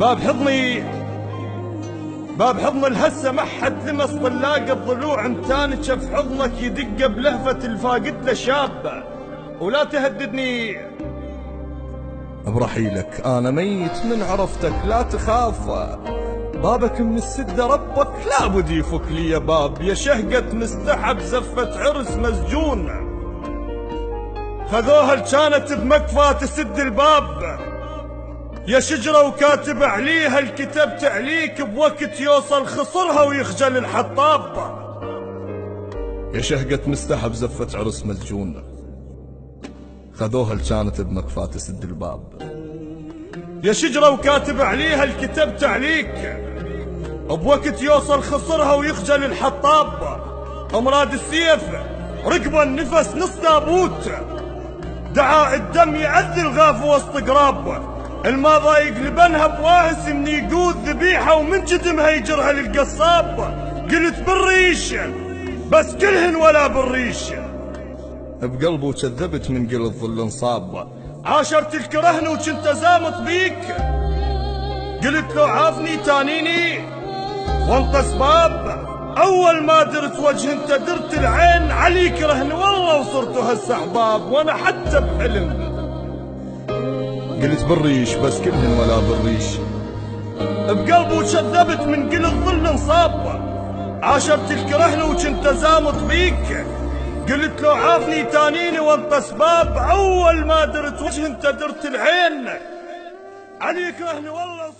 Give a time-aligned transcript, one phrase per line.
[0.00, 0.82] باب حضني
[2.38, 5.26] باب حضن الهسة ما حد لمس طلاق الضلوع.
[5.26, 9.02] انتان شف حضنك يدق بلهفة الفاقد له شابة
[9.60, 10.76] ولا تهددني.
[12.46, 15.68] برحيلك أنا ميت من عرفتك لا تخاف.
[16.54, 19.82] بابك من السدة ربك لابد يفك لي يا باب.
[19.82, 22.88] يا شهقة مستحب زفة عرس مسجون.
[24.72, 27.69] خذوها كانت بمكفى تسد الباب.
[28.68, 34.56] يا شجرة وكاتب عليها الكتاب تعليك بوقت يوصل خصرها ويخجل الحطاب.
[36.34, 38.62] يا شهقة مستحب زفة عرس مسجون
[40.14, 42.22] خذوها كانت بمكفى تسد الباب.
[43.64, 46.36] يا شجرة وكاتب عليها الكتاب تعليك
[47.28, 50.20] بوقت يوصل خصرها ويخجل الحطاب.
[50.74, 51.64] امراد السيف
[52.26, 54.10] ركب النفس نص تابوت
[55.14, 57.90] دعاء الدم يعذي الغاف وسط قراب.
[58.26, 63.40] الماضى يقلبنها بواهس من يقود ذبيحة ومن جدمها يجرها للقصاب.
[63.90, 64.94] قلت بالريش
[65.70, 67.32] بس كلهن ولا بالريش
[68.42, 70.88] بقلبه كذبت من قل الظل انصاب.
[71.24, 73.58] عاشرت الكرهن وكنت زامط بيك.
[75.04, 76.78] قلت لو عافني تانيني
[77.68, 78.80] وانت أسباب.
[79.18, 85.00] أول ما درت وجه انت درت العين عليك رهن والله وصرت هسه أحباب وأنا حتى
[85.00, 85.69] بحلم.
[87.42, 89.48] قلت بالريش بس كلهن ولا بالريش.
[90.68, 93.40] بقلبه كذبت من قل الظل انصاب.
[94.02, 96.66] عاشرت الكرهن وكنت زامط بيك
[97.28, 102.48] قلت لو عافني تانيني وانت اسباب أول ما درت وجه انت درت العين.
[103.60, 104.70] عليك رهن والله